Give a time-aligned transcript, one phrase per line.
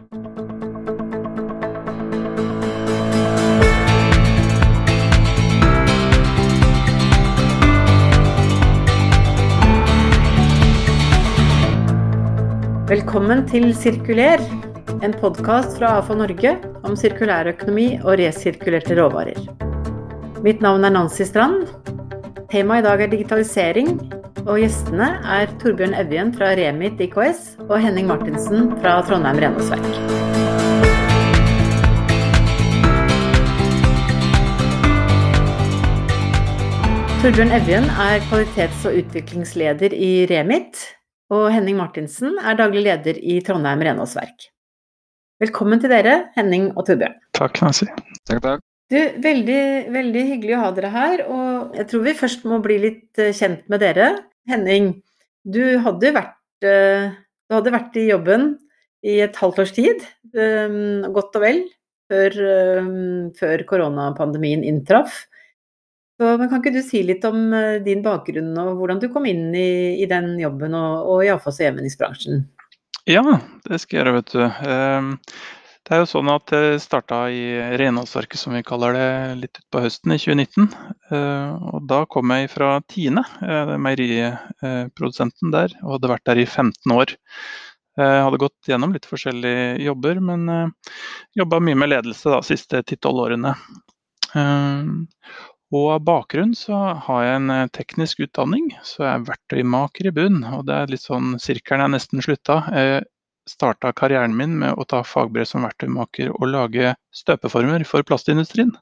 [0.00, 0.16] Velkommen
[13.44, 14.40] til Sirkuler,
[15.04, 19.36] en podkast fra AFA Norge om sirkulærøkonomi og resirkulerte råvarer.
[20.40, 21.68] Mitt navn er Nancy Strand.
[22.48, 24.00] Temaet i dag er digitalisering,
[24.46, 25.06] og gjestene
[25.36, 29.88] er Torbjørn Evjen fra Remit IKS og Henning Martinsen fra Trondheim renholdsverk.
[37.20, 40.78] Torbjørn Evjen er kvalitets- og utviklingsleder i Remit,
[41.30, 44.48] og Henning Martinsen er daglig leder i Trondheim renholdsverk.
[45.40, 47.20] Velkommen til dere, Henning og Torbjørn.
[47.36, 47.88] Takk, Nancy.
[48.28, 48.66] Takk, takk.
[48.90, 49.62] Du, veldig,
[49.94, 53.30] veldig hyggelig å ha dere her, og jeg tror vi først må bli litt eh,
[53.36, 54.08] kjent med dere.
[54.48, 54.92] Henning,
[55.44, 57.10] du hadde vært, eh,
[57.48, 58.54] du hadde vært i jobben
[59.04, 60.78] i et halvt års tid, eh,
[61.12, 61.62] godt og vel,
[62.10, 62.38] før,
[63.38, 65.26] før koronapandemien inntraff.
[66.20, 69.24] Så, men kan ikke du si litt om eh, din bakgrunn og hvordan du kom
[69.30, 72.42] inn i, i den jobben og, og i avfalls- og gjenvinningsbransjen?
[73.08, 73.22] Ja,
[73.64, 74.42] det skal jeg gjøre, vet du.
[75.90, 77.40] Det er jo sånn at jeg starta i
[77.80, 79.06] renholdsverket, som vi kaller det,
[79.40, 80.68] litt utpå høsten i 2019.
[81.10, 86.46] Eh, og da kom jeg fra Tine, eh, meieriprodusenten der, og hadde vært der i
[86.46, 87.16] 15 år.
[87.98, 90.46] Jeg hadde gått gjennom litt forskjellige jobber, men
[91.36, 93.56] jobba mye med ledelse de siste 10-12 årene.
[95.70, 100.12] Og av bakgrunn så har jeg en eh, teknisk utdanning, så jeg er verktøymaker i
[100.14, 100.40] bunn.
[100.56, 102.56] Og det er litt sånn sirkelen er nesten slutta.
[102.74, 103.04] Jeg
[103.50, 108.72] starta karrieren min med å ta fagbrev som verktøymaker og lage støpeformer for plastindustrien.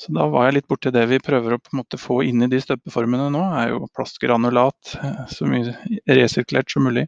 [0.00, 2.44] Så da var jeg litt borti det vi prøver å på en måte få inn
[2.44, 4.94] i de støpeformene nå, er jo plastgranulat.
[4.96, 5.74] Eh, så mye
[6.08, 7.04] resirkulert som mulig.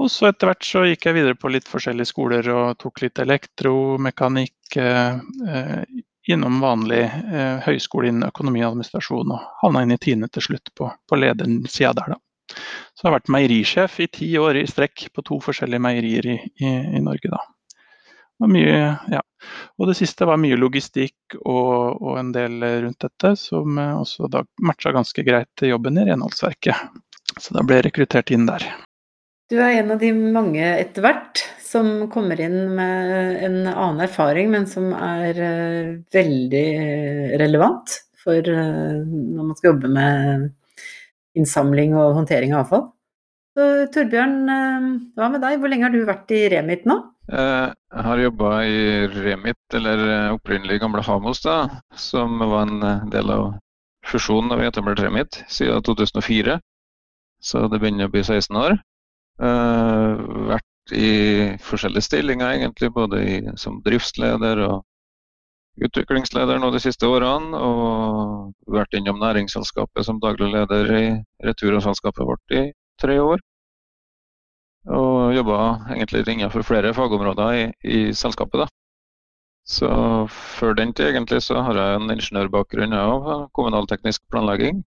[0.00, 3.20] Og så etter hvert så gikk jeg videre på litt forskjellige skoler og tok litt
[3.22, 4.78] elektromekanikk.
[4.80, 5.84] Eh,
[6.32, 10.72] innom vanlig eh, høyskole innen økonomi og administrasjon, og havna inn i Tine til slutt
[10.76, 12.23] på, på ledersida der, da.
[12.52, 16.38] Så jeg har vært meierisjef i ti år i strekk på to forskjellige meierier i,
[16.60, 17.40] i, i Norge.
[18.42, 18.78] Og, mye,
[19.12, 19.20] ja.
[19.78, 24.28] og det siste var mye logistikk og, og en del rundt dette, som eh, også
[24.32, 26.98] da matcha ganske greit jobben i renholdsverket.
[27.38, 28.66] Så da ble jeg rekruttert inn der.
[29.50, 34.50] Du er en av de mange etter hvert som kommer inn med en annen erfaring,
[34.52, 36.68] men som er uh, veldig
[37.42, 40.46] relevant for når man skal jobbe med
[41.38, 42.86] innsamling og håndtering av avfall.
[43.54, 44.86] Så Torbjørn, uh,
[45.18, 45.58] hva med deg?
[45.60, 47.00] Hvor lenge har du vært i Remit nå?
[47.24, 53.46] Jeg har jobba i Remit, eller opprinnelig gamle Hamos, da, som var en del av
[54.04, 56.58] fusjonen da vi etablerte Remit, siden 2004.
[57.40, 58.76] Så det begynner å bli 16 år.
[59.40, 64.82] Vært i forskjellige stillinger, egentlig, både i, som driftsleder og
[65.82, 67.58] utviklingsleder nå de siste årene.
[67.58, 71.04] Og vært innom næringsselskapet som daglig leder i
[71.46, 72.64] returselskapet vårt i
[73.00, 73.42] tre år.
[74.94, 75.58] Og jobba
[75.94, 78.64] egentlig innenfor flere fagområder i, i selskapet.
[78.64, 78.66] da.
[79.64, 79.88] Så
[80.28, 84.82] før den tid egentlig så har jeg en ingeniørbakgrunn av kommunalteknisk planlegging.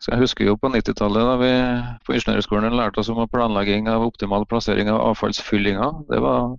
[0.00, 1.52] Så Jeg husker jo på 90-tallet da vi
[2.06, 6.00] på Ingeniørskolen lærte oss om planlegging av optimal plassering av avfallsfyllinger.
[6.08, 6.56] Det var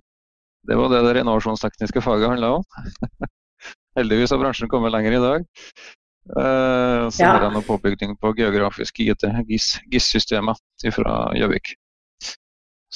[0.68, 2.64] det var det, det renovasjonstekniske faget handla om.
[3.98, 5.48] Heldigvis har bransjen kommet lenger i dag.
[6.26, 7.32] Uh, så ja.
[7.32, 11.76] har jeg noe påbygning på geografisk IT, GIS-systemet GIS fra Gjøvik.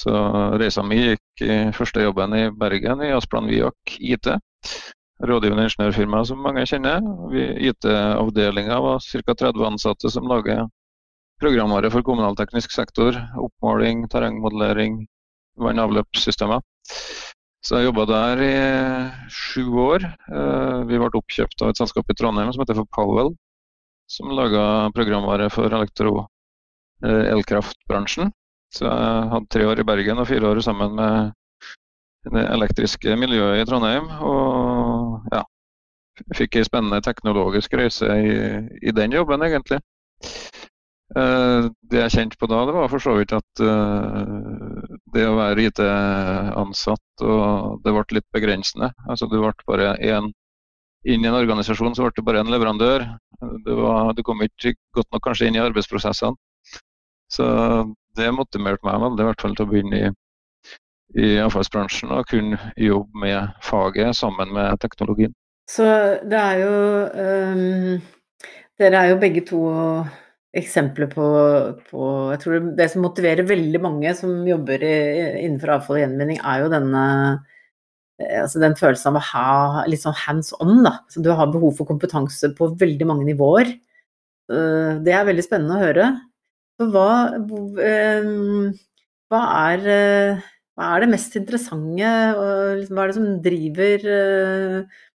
[0.01, 0.11] Så
[0.59, 4.29] reisa mi gikk i første jobben i Bergen, i Asplan Viak IT
[5.21, 7.01] rådgivende ingeniørfirma som mange kjenner.
[7.69, 9.35] IT-avdelinga var ca.
[9.43, 10.65] 30 ansatte som lager
[11.41, 13.17] programvare for kommunalteknisk sektor.
[13.37, 15.05] Oppmåling, terrengmodellering,
[15.57, 16.61] vann- og avløpssystemer.
[17.61, 18.53] Så jeg jobba der i
[19.29, 20.05] sju år.
[20.09, 23.35] Eh, vi ble oppkjøpt av et selskap i Trondheim som heter for Powell,
[24.09, 26.23] som laga programvare for elektro
[27.05, 27.37] eh.
[28.71, 33.61] Så jeg hadde tre år i Bergen og fire år sammen med det elektriske miljøet
[33.61, 34.09] i Trondheim.
[34.25, 35.43] Og ja,
[36.33, 38.33] fikk ei spennende teknologisk reise i,
[38.81, 39.81] i, den jobben, egentlig.
[41.13, 43.65] Det jeg kjente på da, det var for så vidt at
[45.15, 48.91] det å være IT-ansatt og det ble litt begrensende.
[49.07, 50.31] Altså Du ble bare én
[51.01, 53.07] inn i en organisasjon, så ble det bare en leverandør.
[53.65, 56.37] Det, var, du kom ikke godt nok kanskje inn i arbeidsprosessene.
[57.31, 57.45] Så
[58.19, 60.11] det motiverte meg veldig i hvert fall til å begynne i
[61.19, 65.33] i avfallsbransjen og kunne jobbe med faget sammen med teknologien.
[65.69, 65.85] Så
[66.23, 66.75] det er jo
[67.15, 68.01] um,
[68.79, 69.59] Dere er jo begge to
[70.57, 71.25] eksempler på,
[71.87, 74.95] på, Jeg tror det som motiverer veldig mange som jobber i,
[75.45, 77.03] innenfor avfall og gjenvinning, er jo denne
[78.21, 80.99] altså den følelsen av å ha litt sånn hands on, da.
[81.09, 83.71] Så du har behov for kompetanse på veldig mange nivåer.
[84.51, 86.09] Det er veldig spennende å høre.
[86.77, 87.07] Så hva,
[89.31, 89.87] hva er
[90.81, 94.05] hva er det mest interessante, og liksom, hva er det som driver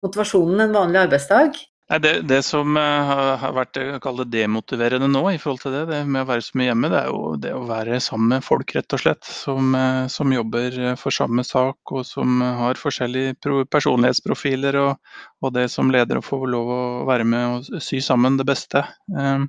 [0.06, 1.62] motivasjonen en vanlig arbeidsdag?
[1.86, 6.24] Det, det, som uh, har vært det demotiverende nå i forhold til det, det med
[6.24, 8.96] å være så mye hjemme, det er jo det å være sammen med folk, rett
[8.98, 9.22] og slett.
[9.30, 13.38] Som, uh, som jobber for samme sak, og som har forskjellige
[13.70, 14.80] personlighetsprofiler.
[14.82, 15.14] Og,
[15.46, 18.82] og, det som leder å få lov å være med og sy sammen det beste.
[19.14, 19.46] Um,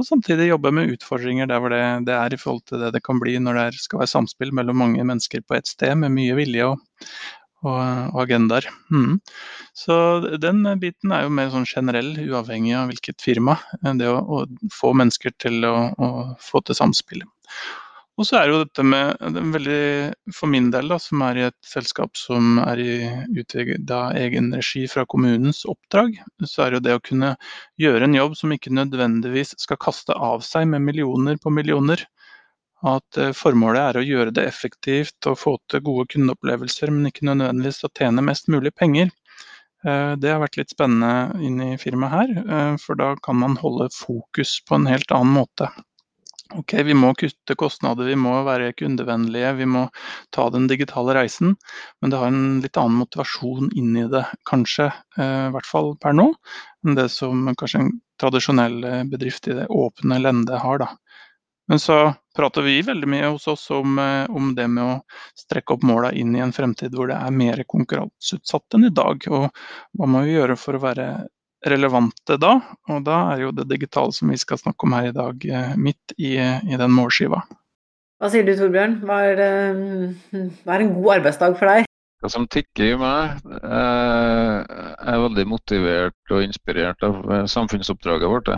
[0.00, 3.04] og samtidig jobbe med utfordringer der hvor det, det, er i forhold til det det
[3.04, 6.34] kan bli når det skal være samspill mellom mange mennesker på ett sted med mye
[6.40, 6.80] vilje og,
[7.64, 7.78] og,
[8.12, 8.68] og agendaer.
[8.92, 9.20] Mm.
[9.76, 9.96] Så
[10.40, 13.58] den biten er jo mer sånn generell, uavhengig av hvilket firma.
[13.82, 14.44] Det å, å
[14.74, 16.12] få mennesker til å, å
[16.42, 17.24] få til samspill.
[18.14, 19.18] Og så er jo dette med
[19.50, 22.92] veldig, For min del, da, som er i et selskap som er i
[23.40, 27.32] utvida egen regi fra kommunens oppdrag, så er jo det å kunne
[27.80, 32.06] gjøre en jobb som ikke nødvendigvis skal kaste av seg med millioner på millioner.
[32.84, 37.24] At eh, formålet er å gjøre det effektivt og få til gode kundeopplevelser, men ikke
[37.30, 39.08] nødvendigvis å tjene mest mulig penger.
[39.88, 43.56] Eh, det har vært litt spennende inn i firmaet her, eh, for da kan man
[43.60, 45.70] holde fokus på en helt annen måte.
[46.54, 49.86] Ok, vi må kutte kostnader, vi må være kundevennlige, vi må
[50.36, 51.56] ta den digitale reisen.
[52.02, 56.14] Men det har en litt annen motivasjon inn i det, kanskje, i hvert fall per
[56.14, 56.28] nå,
[56.84, 57.90] enn det som kanskje en
[58.20, 58.76] tradisjonell
[59.10, 60.84] bedrift i det åpne lendet har.
[60.84, 60.92] da.
[61.68, 61.98] Men så
[62.36, 64.96] prater vi veldig mye hos oss om, eh, om det med å
[65.38, 69.24] strekke opp måla inn i en fremtid hvor det er mer konkurranseutsatt enn i dag.
[69.30, 71.08] Og hva må vi gjøre for å være
[71.64, 72.58] relevante da.
[72.92, 75.76] Og da er jo det digitale som vi skal snakke om her i dag, eh,
[75.80, 77.42] midt i, i den målskiva.
[78.20, 81.88] Hva sier du Torbjørn, hva er, det, hva er en god arbeidsdag for deg?
[82.24, 88.32] Hva som tikker i meg, eh, jeg er veldig motivert og inspirert av eh, samfunnsoppdraget
[88.32, 88.52] vårt.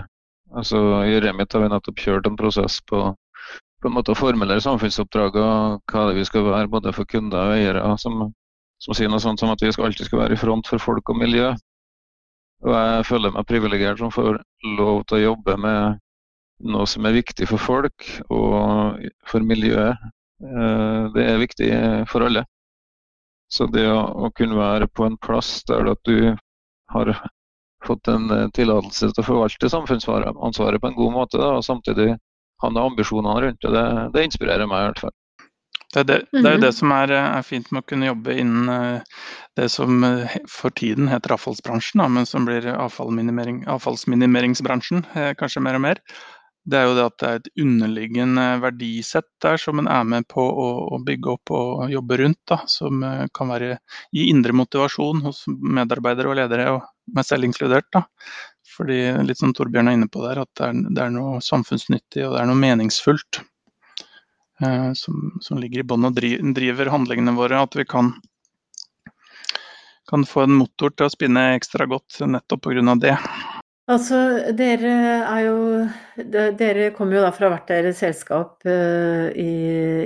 [0.57, 3.03] Altså, I Remit har vi nettopp kjørt en prosess på,
[3.83, 7.51] på en måte å formulere samfunnsoppdraget og hva det vi skal være både for kunder
[7.51, 7.85] og eiere.
[8.01, 8.31] Som,
[8.83, 11.13] som sier noe sånt som at vi skal alltid skal være i front for folk
[11.13, 11.53] og miljø.
[12.65, 14.41] Og jeg føler meg privilegert som får
[14.79, 16.01] lov til å jobbe med
[16.73, 20.01] noe som er viktig for folk og for miljøet.
[20.41, 21.71] Eh, det er viktig
[22.09, 22.47] for alle.
[23.53, 26.33] Så det å, kunne være på en plass der at du
[26.93, 27.13] har
[27.85, 32.15] fått en eh, tillatelse til å forvalte samfunnsansvaret på en god måte, da, og samtidig
[32.63, 35.17] ha noen ambisjonene rundt det, det, det inspirerer meg i hvert fall.
[35.95, 36.77] Det er, det, det er, jo det mhm.
[36.77, 39.21] som er, er, fint med å kunne jobbe innen eh,
[39.57, 45.07] det som eh, for tiden heter avfallsbransjen, da, men som blir avfallsminimering, avfallsminimeringsbransjen
[45.41, 46.03] kanskje mer og mer.
[46.67, 50.27] Det er jo det at det er et underliggende verdisett der som en er med
[50.33, 52.41] på å, å bygge opp og jobbe rundt.
[52.51, 53.05] Da, som
[53.37, 53.77] kan være,
[54.11, 57.87] gi indre motivasjon hos medarbeidere og ledere, og meg selv inkludert.
[57.95, 58.03] Da.
[58.77, 62.27] Fordi litt som Torbjørn er inne på der, at det er, det er noe samfunnsnyttig
[62.27, 63.45] og det er noe meningsfullt.
[64.61, 67.61] Eh, som, som, ligger i bånn og driver handlingene våre.
[67.61, 68.15] At vi kan,
[70.09, 72.97] kan få en motor til å spinne ekstra godt nettopp pga.
[73.03, 73.17] det.
[73.87, 74.19] Altså,
[74.59, 74.93] dere
[75.23, 75.59] er jo
[76.59, 79.51] Dere kommer jo da fra hvert deres selskap uh, i,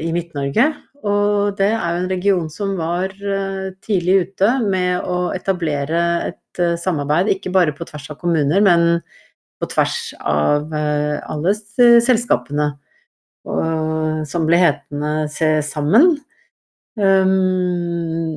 [0.04, 0.66] i Midt-Norge.
[1.00, 6.60] Og det er jo en region som var uh, tidlig ute med å etablere et
[6.60, 9.00] uh, samarbeid, ikke bare på tvers av kommuner, men
[9.60, 11.50] på tvers av alle
[12.00, 12.70] selskapene
[13.44, 16.14] og, som ble hetende Se sammen.
[16.98, 18.34] Um,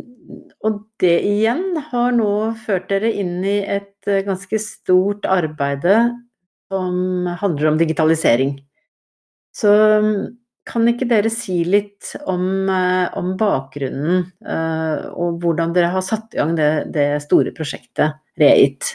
[0.64, 6.14] og det igjen har nå ført dere inn i et eh, ganske stort arbeide
[6.72, 8.56] som handler om digitalisering.
[9.54, 9.74] Så
[10.70, 16.34] kan ikke dere si litt om, eh, om bakgrunnen uh, og hvordan dere har satt
[16.34, 18.94] i gang det, det store prosjektet Reit?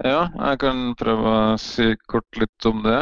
[0.00, 3.00] Ja, jeg kan prøve å si kort litt om det.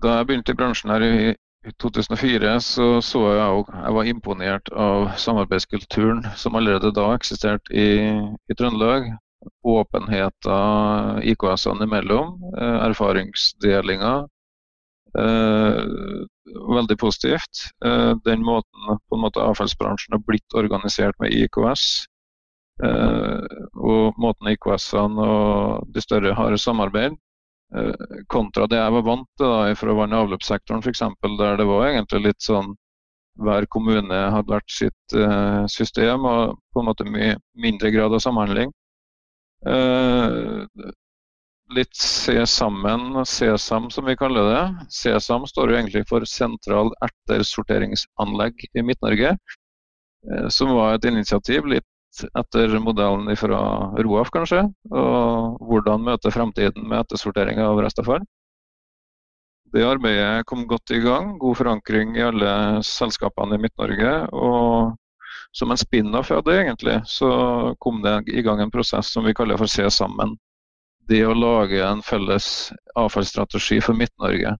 [0.00, 1.14] Da jeg begynte i bransjen her i
[1.60, 7.88] 2004, så så jeg òg Jeg var imponert av samarbeidskulturen som allerede da eksisterte i,
[8.48, 9.10] i Trøndelag.
[9.64, 14.12] Åpenheten IKS-ene imellom, eh, erfaringsdelinga.
[15.18, 15.80] Eh,
[16.76, 17.64] veldig positivt.
[17.84, 22.06] Eh, den måten på en måte avfallsbransjen har blitt organisert med IKS,
[22.84, 27.16] eh, og måten IKS-ene og de større har samarbeid,
[28.26, 31.02] kontra det jeg var vant til fra vann- og avløpssektoren f.eks.,
[31.38, 32.72] der det var egentlig litt sånn
[33.40, 38.22] hver kommune hadde vært sitt uh, system og på en måte mye mindre grad av
[38.24, 38.72] samhandling.
[39.66, 40.66] Uh,
[41.76, 44.64] litt se sammen, SESAM som vi kaller det.
[44.92, 49.36] SESAM står jo egentlig for Sentral ertersorteringsanlegg i Midt-Norge.
[50.26, 51.86] Uh, som var et initiativ litt
[52.38, 53.60] etter modellen fra
[54.02, 54.64] Roaf, kanskje.
[54.90, 58.24] Og hvordan møte fremtiden med ettersortering av restavfall.
[59.70, 61.36] Det arbeidet kom godt i gang.
[61.38, 62.52] God forankring i alle
[62.86, 64.14] selskapene i Midt-Norge.
[64.34, 64.96] Og
[65.54, 67.30] som en spin-off av det, egentlig, så
[67.82, 70.34] kom det i gang en prosess som vi kaller for Se sammen.
[71.10, 74.56] Det å lage en felles avfallsstrategi for Midt-Norge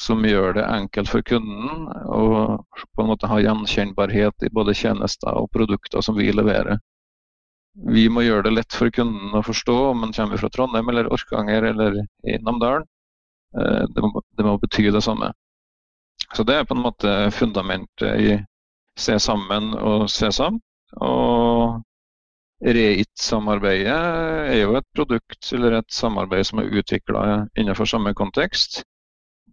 [0.00, 2.22] som gjør det enkelt for kunden å
[2.94, 6.78] på en måte ha gjenkjennbarhet i både tjenester og produkter som vi leverer.
[7.88, 11.10] Vi må gjøre det lett for kunden å forstå om en kommer fra Trondheim eller
[11.14, 12.86] Orkanger eller i Namdalen.
[13.58, 15.32] Eh, det må, det må bety det samme.
[16.34, 18.38] Så det er på en måte fundamentet i
[18.98, 20.58] Se sammen og Se sam.
[20.98, 21.78] Og
[22.58, 23.98] Reit-samarbeidet
[24.50, 27.20] er jo et produkt eller et samarbeid som er utvikla
[27.54, 28.80] innenfor samme kontekst.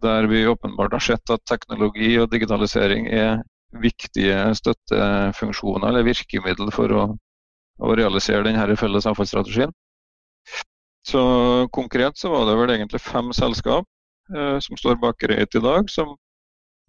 [0.04, 3.44] Der vi åpenbart har sett at teknologi og digitalisering er
[3.82, 7.06] viktige støttefunksjoner eller virkemiddel for å,
[7.80, 9.74] å realisere denne felles avfallsstrategien.
[11.06, 11.22] Så
[11.72, 13.86] konkret så var det vel egentlig fem selskap
[14.34, 16.16] eh, som står bak Reit i dag, som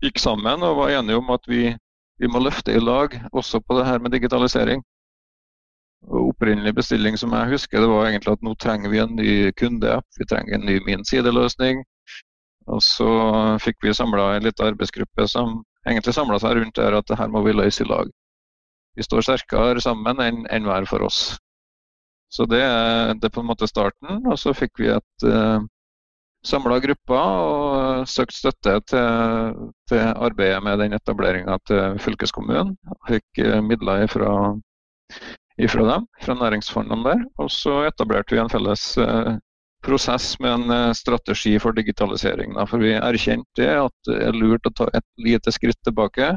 [0.04, 1.68] gikk sammen og var enige om at vi,
[2.20, 4.84] vi må løfte i lag også på det her med digitalisering.
[6.06, 9.30] Og opprinnelig bestilling som jeg husker, det var egentlig at nå trenger vi en ny
[9.58, 11.82] kundeapp, vi trenger en ny min sideløsning.
[12.66, 13.08] Og så
[13.62, 17.30] fikk vi samla en liten arbeidsgruppe som egentlig samla seg rundt der at det her
[17.30, 18.10] må vi løse i lag.
[18.96, 21.36] Vi står sterkere sammen enn, enn hver for oss.
[22.32, 22.62] Så det,
[23.20, 24.22] det, er på en måte starten.
[24.26, 25.66] Og så fikk vi et uh, eh,
[26.46, 32.74] samla gruppa og søkt støtte til, til arbeidet med den etableringa til fylkeskommunen.
[33.06, 34.32] Fikk uh, midler ifra,
[35.60, 37.26] ifra, dem, fra næringsfondene der.
[37.38, 39.36] Og så etablerte vi en felles uh,
[39.86, 42.54] prosess med en uh, strategi for digitalisering.
[42.58, 42.66] Da.
[42.68, 46.34] For vi erkjente at det er lurt å ta et lite skritt tilbake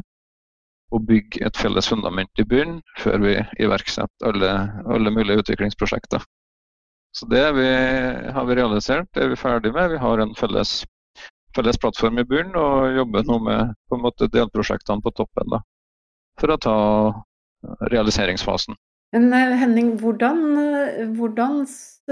[0.90, 4.52] og bygge et felles fundament i bunnen før vi iverksetter alle,
[4.90, 6.24] alle mulige utviklingsprosjekter.
[7.14, 7.68] Så det vi,
[8.34, 9.90] har vi realisert, det er vi ferdig med.
[9.90, 10.84] Vi har en felles,
[11.56, 15.62] felles plattform i bunnen og jobber nå med på en måte delprosjektene på toppen da,
[16.38, 16.76] for å ta
[17.90, 18.78] realiseringsfasen.
[19.12, 21.64] Men eh, Henning, hvordan, eh, hvordan,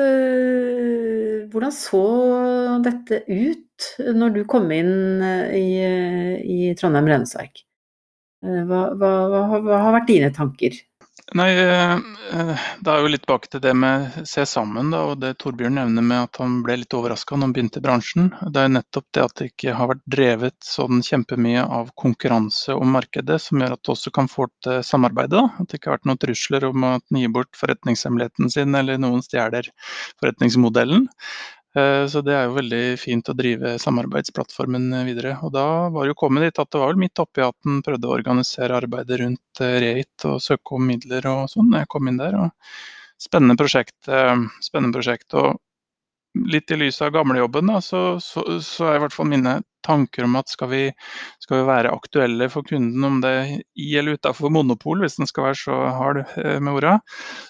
[0.03, 2.03] eh, hvordan, så
[2.83, 3.87] dette ut
[4.19, 5.23] når du kom inn
[5.55, 5.69] i,
[6.43, 7.63] i Trondheim Renseverk?
[8.43, 10.75] Hva, hva, hva, hva, har vært dine tanker?
[11.35, 15.19] Nei, eh, eh, Det er jo litt tilbake til det med se sammen, da, og
[15.21, 18.31] det Torbjørn nevner med at han ble litt overraska når han begynte i bransjen.
[18.55, 22.97] Det er nettopp det at det ikke har vært drevet sånn kjempemye av konkurranse om
[22.97, 25.45] markedet, som gjør at det også kan få til samarbeidet.
[25.61, 28.97] At det ikke har vært noen trusler om at den gir bort forretningshemmeligheten sin, eller
[29.03, 29.69] noen stjeler
[30.23, 31.11] forretningsmodellen.
[31.79, 35.37] Eh, så det er jo veldig fint å drive samarbeidsplattformen videre.
[35.45, 37.83] Og da var det jo kommet dit at det var vel midt oppi at en
[37.85, 42.11] prøvde å organisere arbeidet rundt eh, Reit og søke om midler og sånn jeg kom
[42.11, 42.39] inn der.
[42.39, 42.79] Og
[43.21, 43.99] spennende prosjekt.
[44.09, 45.29] Eh, spennende prosjekt.
[45.39, 45.59] Og
[46.35, 50.37] litt i lys av gamlejobben, så, så, så er i hvert fall mine tanker om
[50.39, 50.83] at skal vi,
[51.43, 55.31] skal vi, være aktuelle for kunden, om det er i eller utenfor monopol, hvis den
[55.31, 56.99] skal være så hard eh, med orda,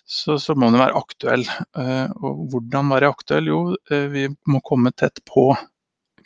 [0.07, 1.47] så, så, må den være aktuell.
[1.79, 3.51] Eh, og hvordan være aktuell?
[3.51, 5.51] Jo, eh, vi må komme tett på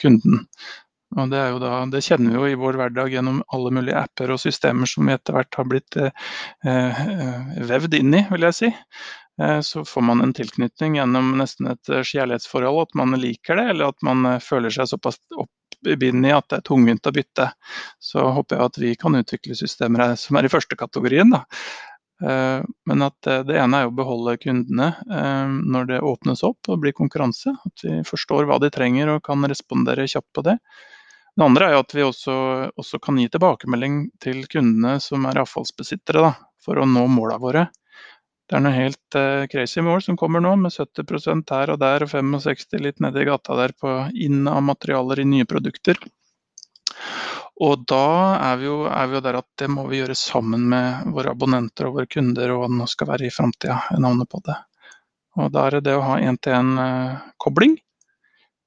[0.00, 0.46] kunden.
[1.12, 4.40] Og det, da, det, kjenner vi jo i vår hverdag gjennom alle mulige apper og
[4.40, 7.02] systemer som vi etter hvert har blitt eh,
[7.68, 8.70] vevd inn i, vil jeg si.
[9.40, 13.68] Eh, så får man en tilknytning gjennom nesten et eh, kjærlighetsforhold, at man liker det,
[13.72, 17.48] eller at man eh, føler seg såpass oppbindet at det er tungvint å bytte.
[18.02, 21.32] Så håper jeg at vi kan utvikle systemer som er i første kategorien.
[21.32, 21.42] Da.
[22.86, 24.92] Men at det ene er å beholde kundene
[25.50, 27.50] når det åpnes opp og blir konkurranse.
[27.66, 30.54] At vi forstår hva de trenger og kan respondere kjapt på det.
[31.34, 32.36] Det andre er at vi også,
[32.78, 37.66] også kan gi tilbakemelding til kundene som er avfallsbesittere, da, for å nå måla våre.
[38.52, 42.02] Det er noe helt uh, crazy mål som kommer nå, med 70% her og der
[42.04, 45.96] og 65 litt nedi gata der på inn av materialer i nye produkter.
[47.64, 48.04] Og da
[48.50, 51.32] er vi, jo, er vi, jo, der at det må vi gjøre sammen med våre
[51.32, 54.58] abonnenter og våre kunder, og hva det nå skal være i framtida, navnet på det.
[55.40, 57.78] Og da er det det å ha én-til-én-kobling.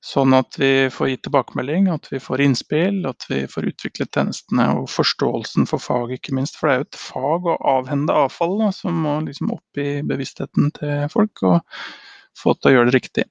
[0.06, 4.68] Sånn at vi får gitt tilbakemelding, at vi får innspill, at vi får utviklet tjenestene
[4.78, 6.60] og forståelsen for fag, ikke minst.
[6.60, 10.04] For det er jo et fag å avhende avfall da, som må liksom opp i
[10.06, 11.88] bevisstheten til folk og
[12.38, 13.26] få til å gjøre det riktig.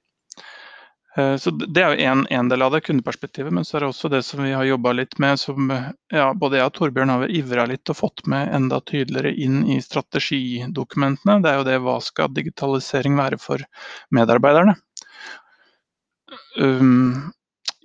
[1.15, 3.53] Eh, så Det er jo en, del av det, kundeperspektivet.
[3.55, 6.59] Men så er det også det som vi har jobba litt med, som ja, både
[6.59, 11.39] jeg og Torbjørn har ivra litt og fått med enda tydeligere inn i strategidokumentene.
[11.39, 13.63] Det er jo det hva skal digitalisering være for
[14.11, 14.75] medarbeiderne.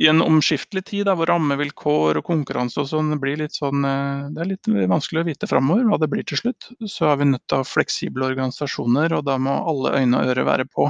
[0.00, 4.30] I en omskiftelig tid da, hvor rammevilkår og konkurranse og sånn blir litt sånn eh,
[4.32, 6.70] Det er litt vanskelig å vite framover hva det blir til slutt.
[6.88, 10.32] Så er vi nødt til å ha fleksible organisasjoner, og da må alle øyne og
[10.32, 10.88] ører være på.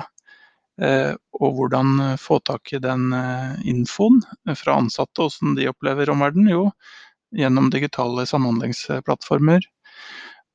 [0.80, 4.22] Eh, og hvordan få tak i den eh, infoen
[4.54, 6.54] fra ansatte, hvordan de opplever omverdenen?
[6.54, 6.64] Jo,
[7.34, 9.66] gjennom digitale samhandlingsplattformer.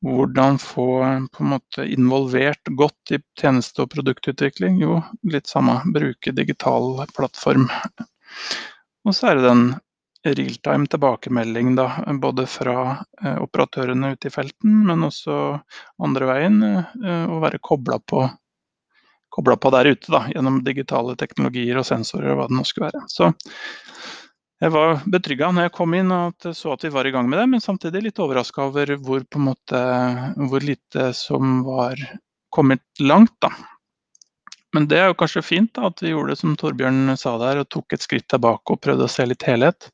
[0.04, 0.88] Hvordan få
[1.34, 4.82] på en måte involvert godt i tjeneste- og produktutvikling?
[4.84, 7.70] Jo, litt samme, bruke digital plattform.
[9.06, 9.66] Og så er det den
[10.26, 11.90] realtime tilbakemelding, da,
[12.22, 12.78] både fra
[13.22, 15.36] eh, operatørene ute i felten, men også
[16.02, 16.62] andre veien.
[16.66, 18.26] Eh, å være kobla på,
[19.36, 23.06] på der ute da, gjennom digitale teknologier og sensorer og hva det nå skulle være.
[23.12, 23.32] Så
[24.64, 27.42] jeg var betrygga når jeg kom inn og så at vi var i gang med
[27.42, 29.82] det, men samtidig litt overraska over hvor, måte,
[30.50, 32.00] hvor lite som var
[32.56, 33.36] kommet langt.
[33.44, 33.52] da.
[34.76, 37.62] Men det er jo kanskje fint da, at vi gjorde det som Torbjørn sa der,
[37.62, 39.90] og tok et skritt tilbake og prøvde å se litt helhet.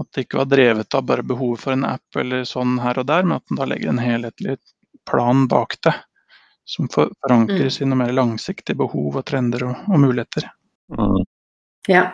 [0.00, 3.06] At det ikke var drevet av bare behovet for en app eller sånn her og
[3.08, 4.58] der, men at en da legger en helhetlig
[5.08, 5.94] plan bak det.
[6.68, 7.84] Som forankres mm.
[7.84, 10.48] i noe mer langsiktige behov og trender og, og muligheter.
[10.92, 11.24] Mm.
[11.92, 12.06] Ja.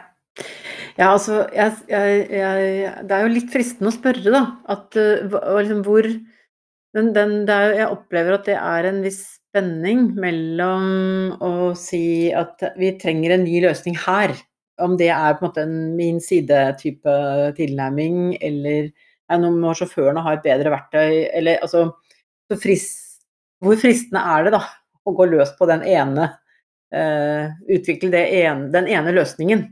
[0.98, 1.10] Ja.
[1.10, 4.42] altså jeg, jeg, jeg, Det er jo litt fristende å spørre, da.
[4.72, 10.12] At, uh, liksom, hvor den, den, er, Jeg opplever at det er en viss spenning
[10.18, 14.34] mellom å si at vi trenger en ny løsning her.
[14.80, 17.14] Om det er på en måte en min side-type
[17.58, 21.88] tilnærming, eller ja, nå må sjåførene ha et bedre verktøy, eller altså
[22.62, 23.24] frist,
[23.60, 24.62] Hvor fristende er det da
[25.04, 26.30] å gå løs på den ene
[26.94, 29.66] uh, Utvikle ene, den ene løsningen,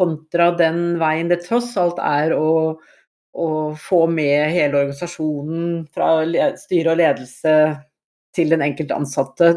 [0.00, 2.76] kontra den veien det tross alt er å,
[3.36, 3.48] å
[3.80, 6.10] få med hele organisasjonen fra
[6.60, 7.56] styre og ledelse
[8.36, 9.52] til den enkelte ansatte.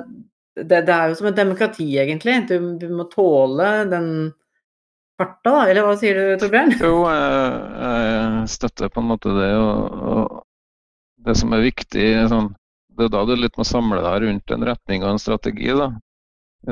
[0.60, 2.38] Det, det, er jo som et demokrati, egentlig.
[2.50, 4.10] Du, du må tåle den
[5.20, 5.64] farta, da.
[5.68, 6.76] Eller hva sier du, Torbjørn?
[6.80, 9.52] Jo, jeg, støtter på en måte det.
[9.60, 12.54] Og, og det som er viktig, sånn,
[12.96, 15.72] det er da du litt må samle deg rundt en retning og en strategi.
[15.76, 15.92] da.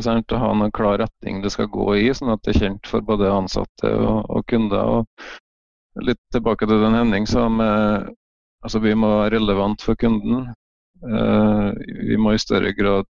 [0.03, 0.31] Sant?
[0.31, 3.05] Å ha noen klar retning det skal gå i, sånn at det er kjent for
[3.05, 4.99] både ansatte og, og kunder.
[4.99, 10.49] Og litt tilbake til den Henning som altså vi må være relevant for kunden.
[11.05, 11.69] Eh,
[12.09, 13.05] vi må i større grad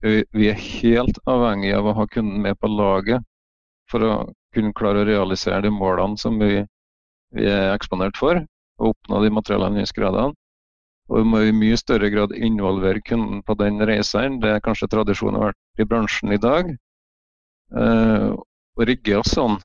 [0.00, 3.24] Vi er helt avhengig av å ha kunden med på laget
[3.90, 4.12] for å
[4.54, 6.62] kunne klare å realisere de målene som vi,
[7.34, 8.38] vi er eksponert for,
[8.78, 10.36] og oppnå de materialhandlingsgradene.
[11.08, 14.40] Og vi må i mye større grad involvere kunden på den reisen.
[14.40, 16.74] det er kanskje tradisjonen har vært i bransjen i dag.
[17.76, 18.28] Eh,
[18.78, 19.56] og rigge oss sånn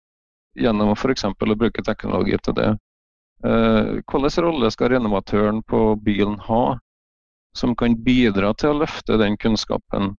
[0.56, 1.25] gjennom f.eks.
[1.25, 2.71] å bruke teknologi til det.
[3.43, 6.77] Eh, hvilken rolle skal renovatøren på bilen ha
[7.58, 10.13] som kan bidra til å løfte den kunnskapen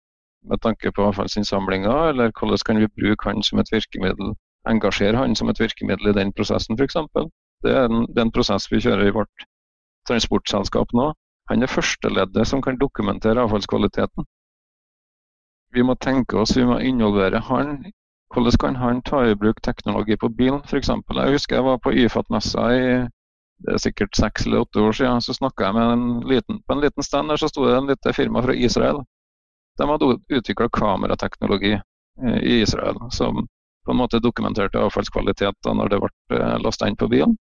[0.44, 4.34] med tanke på avfallsinnsamlinga, eller hvordan kan vi bruke han som et virkemiddel,
[4.70, 7.00] engasjere han som et virkemiddel i den prosessen f.eks.
[7.64, 9.48] Det, er en, det er en prosess vi kjører i vårt
[10.10, 11.12] transportselskap nå.
[11.52, 14.26] Han er førsteleddet som kan dokumentere avfallskvaliteten.
[15.74, 17.82] Vi må tenke oss, vi må involvere han.
[18.34, 20.90] Hvordan kan han ta i bruk teknologi på bilen f.eks.
[20.90, 22.86] Jeg husker jeg var på YFAT-messa i
[23.64, 26.76] det er sikkert seks eller åtte år siden, så snakka jeg med en liten, på
[26.76, 29.04] en liten stand der så sto det en lite firma fra Israel.
[29.80, 33.46] De hadde utvikla kamerateknologi eh, i Israel som
[33.86, 37.38] på en måte dokumenterte avfallskvaliteter når det ble eh, lasta inn på bilen.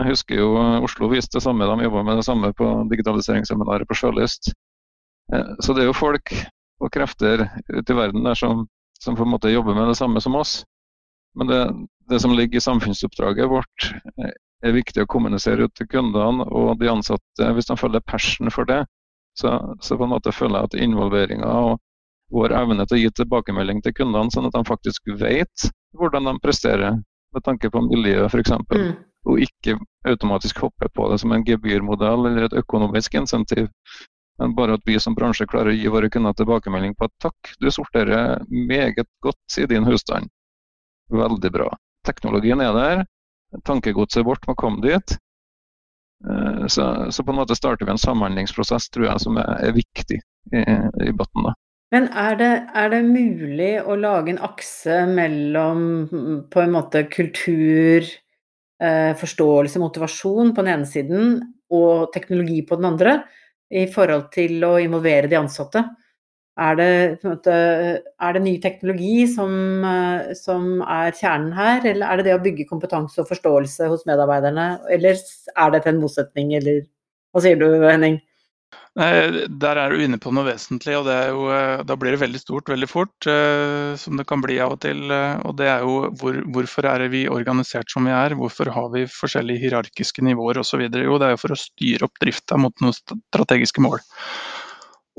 [0.00, 3.88] Jeg husker jo eh, Oslo viste det samme, de jobba med det samme på digitaliseringsseminaret
[3.88, 4.52] på Sjølyst.
[5.32, 6.28] Så det er jo folk
[6.82, 8.66] og krefter ute i verden der som,
[9.00, 10.58] som på en måte jobber med det samme som oss.
[11.38, 11.60] Men det,
[12.10, 13.86] det som ligger i samfunnsoppdraget vårt,
[14.62, 17.48] er viktig å kommunisere ut til kundene og de ansatte.
[17.56, 18.82] Hvis de følger passion for det,
[19.38, 21.80] så, så på en måte føler jeg at involveringa og
[22.32, 26.36] vår evne til å gi tilbakemelding til kundene, sånn at de faktisk vet hvordan de
[26.44, 27.00] presterer
[27.32, 28.54] med tanke på miljøet f.eks.
[28.72, 28.92] Mm.
[29.28, 29.76] Og ikke
[30.08, 33.68] automatisk hoppe på det som en gebyrmodell eller et økonomisk insentiv.
[34.40, 37.52] Men bare at vi som bransje klarer å gi våre kunder tilbakemelding på at takk,
[37.60, 40.30] du sorterer meget godt i din husstand.
[41.12, 41.68] Veldig bra.
[42.06, 43.04] Teknologien er der,
[43.68, 45.16] tankegodset vårt må komme dit.
[46.28, 50.18] Eh, så, så, på en måte starter vi en samhandlingsprosess tror jeg, som er, viktig
[50.18, 51.54] i, i bunnen.
[51.92, 55.82] Men er det, er det, mulig å lage en akse mellom
[56.48, 58.06] på en måte kultur,
[58.82, 61.38] eh, forståelse, motivasjon på den ene siden
[61.72, 63.16] og teknologi på den andre,
[63.72, 65.84] i forhold til å involvere de ansatte?
[66.60, 66.88] Er det,
[67.24, 67.52] måte,
[68.02, 69.52] er det ny teknologi som,
[69.88, 74.04] eh, som, er kjernen her, eller er det det å bygge kompetanse og forståelse hos
[74.08, 74.66] medarbeiderne?
[74.92, 76.82] Eller er dette en motsetning, eller
[77.32, 78.20] hva sier du Henning?
[79.00, 82.40] Nei, Der er du inne på noe vesentlig, og jo, eh, da blir det veldig
[82.42, 83.28] stort veldig fort.
[83.30, 85.06] Eh, som det kan bli av og til.
[85.08, 88.36] Eh, og det er jo hvor, hvorfor er vi organisert som vi er?
[88.36, 90.84] Hvorfor har vi forskjellige hierarkiske nivåer osv.?
[90.92, 94.02] Jo, det er jo for å styre opp drifta mot noen strategiske mål.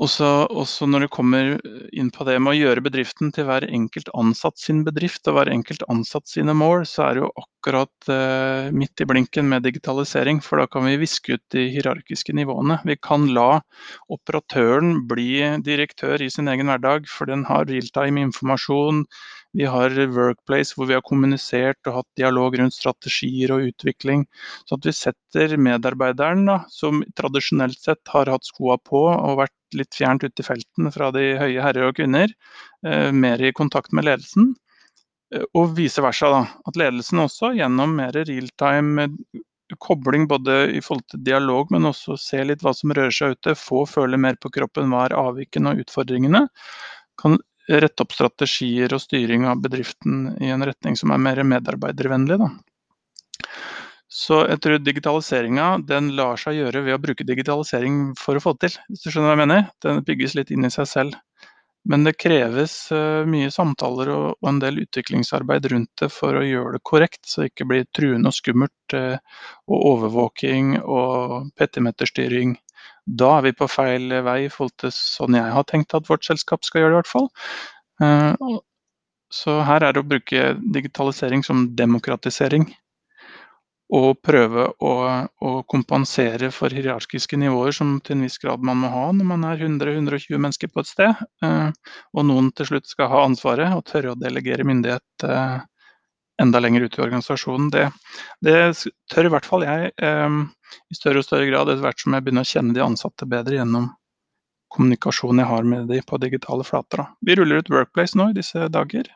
[0.02, 1.52] Og så når det kommer
[1.94, 5.50] inn på det med å gjøre bedriften til hver enkelt ansatt sin bedrift og hver
[5.52, 10.42] enkelt ansatt sine mål, så er det jo akkurat eh, midt i blinken med digitalisering.
[10.42, 12.80] For da kan vi viske ut de hierarkiske nivåene.
[12.82, 13.60] Vi kan la
[14.10, 19.04] operatøren bli direktør i sin egen hverdag, for den har realtime informasjon.
[19.54, 24.24] Vi har Workplace hvor vi har kommunisert og hatt dialog rundt strategier og utvikling.
[24.66, 29.78] Så at vi setter medarbeideren, da, som tradisjonelt sett har hatt skoa på og vært
[29.78, 32.34] litt fjernt ute i felten fra de høye herrer og kvinner,
[32.86, 34.54] eh, mer i kontakt med ledelsen.
[35.34, 36.30] Eh, og vice versa.
[36.34, 36.42] Da.
[36.68, 39.44] At ledelsen også gjennom mer realtime eh,
[39.80, 43.56] kobling både i forhold til dialog, men også se litt hva som rører seg ute,
[43.58, 46.46] få føle mer på kroppen hva er avvikene og utfordringene,
[47.22, 52.38] kan rette opp strategier og styring av bedriften i en retning som er mer medarbeidervennlig.
[52.42, 52.50] Da.
[54.14, 55.68] Så jeg tror digitaliseringa
[56.14, 59.32] lar seg gjøre ved å bruke digitalisering for å få det til, hvis du skjønner
[59.32, 59.64] hva jeg mener?
[59.82, 61.16] Den bygges litt inn i seg selv.
[61.84, 66.78] Men det kreves uh, mye samtaler og, en del utviklingsarbeid rundt det for å gjøre
[66.78, 68.94] det korrekt, så det ikke blir truende og skummelt.
[68.94, 69.18] Uh,
[69.68, 72.56] og overvåking og petimeterstyring.
[73.06, 76.24] Da er vi på feil vei i forhold til sånn jeg har tenkt at vårt
[76.24, 77.28] selskap skal gjøre det, i hvert fall.
[78.02, 78.60] Uh,
[79.34, 82.68] så her er det å bruke digitalisering som demokratisering
[83.94, 84.92] og prøve å,
[85.44, 89.44] å, kompensere for hierarkiske nivåer som til en viss grad man må ha når man
[89.50, 91.20] er 100-120 mennesker på et sted.
[91.44, 91.68] Eh,
[92.16, 95.58] og noen til slutt skal ha ansvaret og tørre å delegere myndighet eh,
[96.42, 97.70] enda lenger ut i organisasjonen.
[97.70, 97.84] Det,
[98.44, 98.56] det
[99.12, 100.38] tør i hvert fall jeg eh,
[100.90, 103.60] i større og større grad etter hvert som jeg begynner å kjenne de ansatte bedre
[103.60, 103.92] gjennom
[104.74, 107.04] kommunikasjonen jeg har med de på digitale flater.
[107.22, 109.06] Vi ruller ut Workplace nå i disse dager.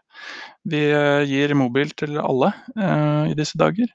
[0.62, 0.84] Vi
[1.26, 2.52] gir mobil til alle
[3.26, 3.90] i disse dager.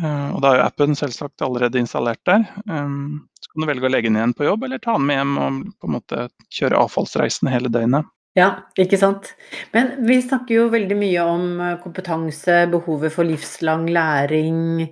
[0.00, 2.46] Eh, og da er jo appen selvsagt allerede installert der.
[2.70, 5.20] Ehm, så kan du velge å legge den igjen på jobb, eller ta den med
[5.20, 6.26] hjem og på en måte
[6.56, 8.08] kjøre avfallsreisen hele døgnet.
[8.38, 8.48] Ja,
[8.80, 9.34] ikke sant.
[9.74, 14.86] Men vi snakker jo veldig mye om eh, kompetanse, behovet for livslang læring,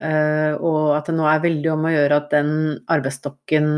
[0.00, 2.52] eh, og at det nå er veldig om å gjøre at den
[2.88, 3.70] arbeidsstokken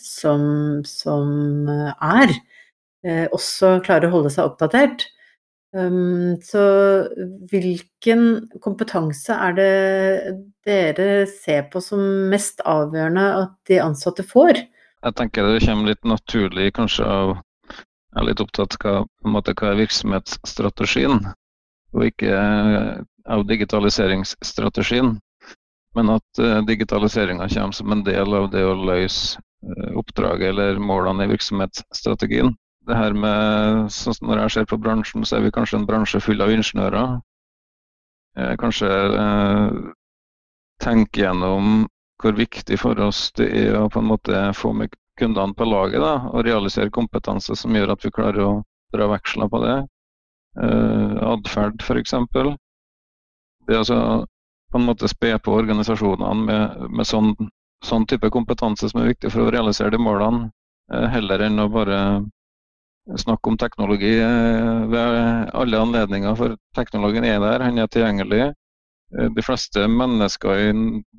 [0.00, 0.44] som,
[0.88, 2.32] som er,
[3.32, 5.06] også klarer å holde seg oppdatert.
[5.70, 6.62] Um, så
[7.52, 8.24] hvilken
[8.58, 10.32] kompetanse er det
[10.66, 12.00] dere ser på som
[12.32, 14.58] mest avgjørende at de ansatte får?
[15.00, 17.36] Jeg tenker det kommer litt naturlig kanskje av
[18.10, 21.20] Jeg er litt opptatt av hva er virksomhetsstrategien,
[21.94, 25.14] og ikke eh, av digitaliseringsstrategien.
[25.98, 30.78] Men at uh, digitaliseringa kommer som en del av det å løse uh, oppdraget eller
[30.78, 32.52] målene i virksomhetsstrategien
[32.90, 35.86] det her med sånn som Når jeg ser på bransjen, så er vi kanskje en
[35.88, 37.18] bransje full av ingeniører.
[38.38, 39.78] Eh, kanskje eh,
[40.82, 41.86] tenke gjennom
[42.20, 46.02] hvor viktig for oss det er å på en måte få med kundene på laget
[46.02, 48.52] da, og realisere kompetanse som gjør at vi klarer å
[48.94, 49.76] dra veksler på det.
[50.58, 52.16] Uh, Atferd f.eks.
[53.66, 54.00] Det er altså
[54.70, 57.32] på en måte spe på organisasjonene med, med sånn,
[57.86, 60.50] sånn, type kompetanse som er viktig for å realisere de målene,
[60.94, 62.00] uh, heller enn å bare
[63.18, 68.50] snakke om teknologi uh, ved alle anledninger, for teknologien er der, han er tilgjengelig.
[69.18, 70.72] Eh, de fleste mennesker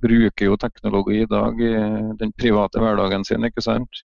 [0.04, 1.74] bruker jo teknologi i dag i
[2.20, 3.46] den private hverdagen sin.
[3.48, 4.04] ikke sant?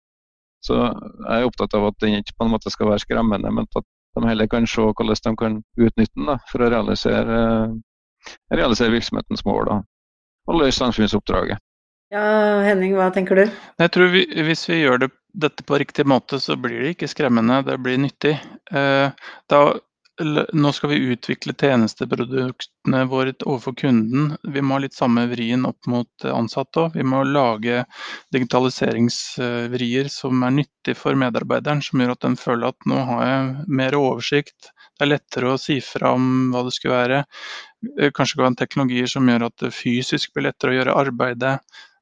[0.65, 3.67] Så jeg er opptatt av at den ikke på en måte skal være skremmende, men
[3.69, 7.37] at de heller kan se hvordan de kan utnytte den da, for å realisere,
[8.53, 9.77] realisere virksomhetens mål da,
[10.49, 11.61] og løse samfunnsoppdraget.
[12.13, 12.23] Ja,
[12.63, 13.45] Henning, hva tenker du?
[13.81, 17.09] Jeg tror vi, Hvis vi gjør det dette på riktig måte, så blir det ikke
[17.11, 18.37] skremmende, det blir nyttig.
[18.71, 19.09] Eh,
[19.51, 19.59] da,
[20.53, 24.37] nå skal vi utvikle tjenesteproduktene våre overfor kunden.
[24.43, 26.95] Vi må ha litt samme vrien opp mot ansatte òg.
[26.95, 27.83] Vi må lage
[28.35, 33.67] digitaliseringsvrier som er nyttig for medarbeideren, som gjør at den føler at nå har jeg
[33.81, 34.71] mer oversikt.
[34.95, 37.23] Det er lettere å si fra om hva det skulle være.
[37.99, 41.57] Eh, kanskje kan teknologier som gjør at det fysisk blir lettere å gjøre arbeidet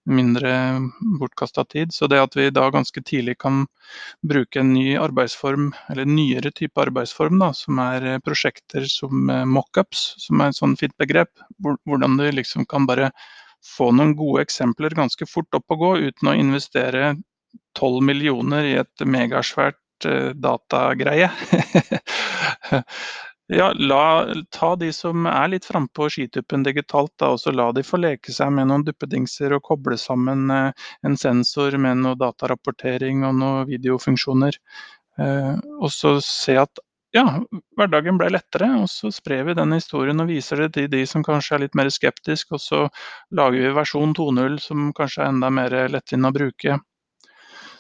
[0.10, 0.54] mindre
[1.20, 1.94] bortkasta tid.
[1.94, 3.66] Så det at vi da ganske tidlig kan
[4.28, 9.46] bruke en ny arbeidsform, eller nyere type arbeidsform, da, som er eh, prosjekter som eh,
[9.46, 13.12] mockups, som er et sånn fint begrep, hvordan du liksom kan bare
[13.64, 17.14] få noen gode eksempler ganske fort opp og gå uten å investere
[17.80, 21.30] 12 millioner i et megasvært uh, datagreie.
[23.48, 27.84] Ja, la, ta de som er litt frampå skituppen digitalt, da, og så la de
[27.84, 33.26] få leke seg med noen duppedingser og koble sammen eh, en sensor med noe datarapportering
[33.28, 34.58] og noen videofunksjoner.
[35.20, 37.26] Eh, og så se at ja,
[37.78, 41.26] hverdagen ble lettere, og så sprer vi den historien og viser det til de som
[41.28, 42.82] kanskje er litt mer skeptiske, og så
[43.36, 46.80] lager vi versjon 2.0 som kanskje er enda mer lettvint å bruke.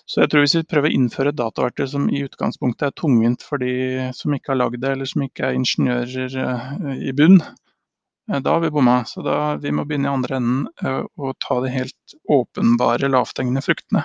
[0.09, 3.43] Så jeg tror hvis vi prøver å innføre et dataverktøy som i utgangspunktet er tungvint
[3.45, 7.39] for de som ikke har lagd det, eller som ikke er ingeniører eh, i bunn,
[7.39, 8.97] eh, da har vi bomma.
[9.07, 13.63] Så da, vi må begynne i andre enden eh, og ta de helt åpenbare lavthengende
[13.63, 14.03] fruktene.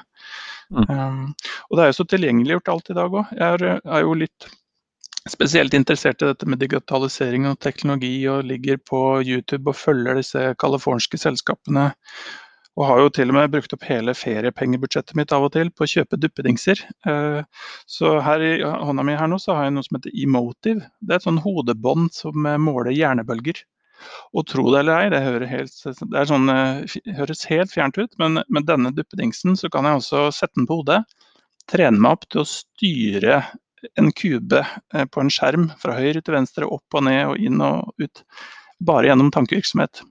[0.71, 0.87] Mm.
[0.87, 1.21] Um,
[1.71, 3.35] og det er jo så tilgjengeliggjort alt i dag òg.
[3.35, 4.49] Jeg er, er, jo litt
[5.29, 10.53] spesielt interessert i dette med digitalisering og teknologi og ligger på YouTube og følger disse
[10.61, 11.91] californske selskapene
[12.79, 15.83] og har jo til og med brukt opp hele feriepengebudsjettet mitt av og til på
[15.83, 16.85] å kjøpe duppedingser.
[17.11, 17.41] Eh,
[17.91, 20.87] så her i hånda mi her nå så har jeg noe som heter Emotive.
[21.03, 23.65] Det er et sånn hodebånd som eh, måler hjernebølger.
[24.31, 25.75] Og tro det eller ei, det, helt,
[26.13, 30.29] det sånn, eh, høres helt fjernt ut, men med denne duppedingsen så kan jeg også
[30.37, 31.01] sette den på hodet.
[31.69, 33.41] Trene meg opp til å styre
[33.99, 34.63] en kube
[35.15, 38.23] på en skjerm fra høyre til venstre, opp og ned og inn og ut.
[38.87, 40.03] Bare gjennom tankevirksomhet.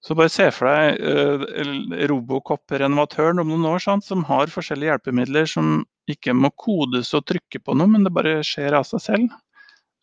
[0.00, 1.42] Så bare se for deg uh,
[2.08, 7.60] Robocop-renovatøren om noen år sant, som har forskjellige hjelpemidler som ikke må kodes og trykke
[7.60, 9.34] på noe, men det bare skjer av seg selv.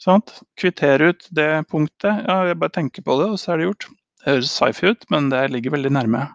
[0.02, 0.36] Sant?
[0.60, 2.28] Kvittere ut det punktet.
[2.28, 3.88] Ja, jeg bare tenker på det, og så er det gjort.
[4.22, 6.28] Det høres sci-fi ut, men det ligger veldig nærme.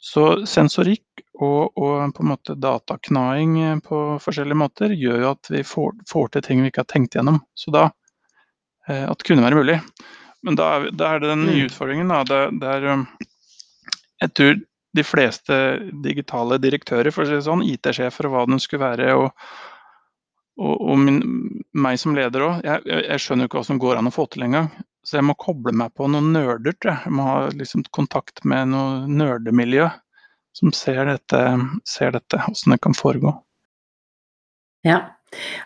[0.00, 5.64] Så sensorikk og, og på en måte dataknaing på forskjellige måter gjør jo at vi
[5.66, 7.40] får, får til ting vi ikke har tenkt gjennom.
[7.58, 9.78] Så da uh, At det kunne være mulig.
[10.46, 11.70] Men da er, da er, det den nye mm.
[11.70, 12.12] utfordringen.
[12.12, 12.22] Da.
[12.26, 13.06] Det, er, um,
[14.24, 14.60] jeg tror
[14.96, 15.56] de fleste
[16.04, 19.50] digitale direktører, for å si det sånn, IT-sjefer og hva det skulle være, og,
[20.58, 21.20] og, og min,
[21.72, 24.26] meg som leder òg, jeg, jeg, skjønner jo ikke hva som går an å få
[24.32, 24.70] til engang.
[25.06, 26.74] Så jeg må koble meg på noen nerder.
[26.84, 26.96] Jeg.
[27.06, 29.88] jeg må ha liksom, kontakt med noe nerdemiljø
[30.56, 31.40] som ser dette,
[31.88, 33.32] ser dette, hvordan det kan foregå.
[34.86, 34.98] Ja,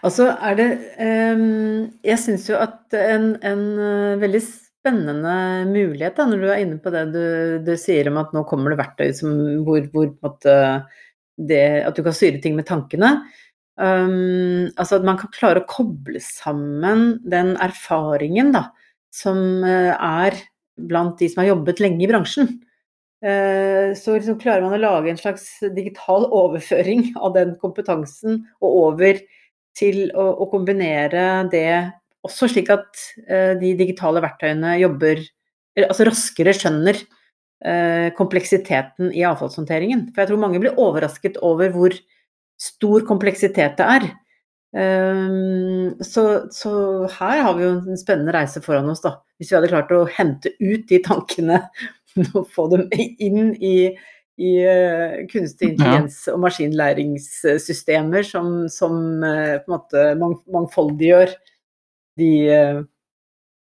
[0.02, 4.40] altså er det um, Jeg syns jo at en, en uh, veldig
[4.84, 7.24] spennende mulighet da, når du er inne på det du,
[7.64, 9.32] du sier om at nå kommer det verktøy som,
[9.64, 10.56] hvor, hvor måte,
[11.40, 13.16] det, at du kan styre ting med tankene.
[13.80, 18.68] Um, altså at man kan klare å koble sammen den erfaringen da,
[19.10, 20.36] som uh, er
[20.76, 22.52] blant de som har jobbet lenge i bransjen.
[23.24, 28.80] Uh, så liksom klarer man å lage en slags digital overføring av den kompetansen og
[28.84, 29.24] over
[29.74, 31.70] til å, å kombinere det
[32.24, 35.22] også slik at eh, de digitale verktøyene jobber
[35.74, 36.94] Altså raskere skjønner
[37.66, 40.04] eh, kompleksiteten i avfallshåndteringen.
[40.12, 41.96] For jeg tror mange blir overrasket over hvor
[42.62, 44.06] stor kompleksitet det er.
[44.74, 46.70] Um, så, så,
[47.18, 49.16] her har vi jo en spennende reise foran oss, da.
[49.38, 51.60] Hvis vi hadde klart å hente ut de tankene
[52.36, 53.90] og få dem inn i,
[54.38, 58.94] i uh, kunstig intelligens og maskinlæringssystemer som, som
[59.26, 61.34] på en måte mangfoldiggjør
[62.20, 62.82] de eh,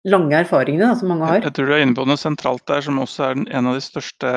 [0.04, 1.40] lange erfaringene da, som mange har.
[1.40, 3.82] Jeg, tror du er inne på noe sentralt der som også er en av de
[3.84, 4.32] største,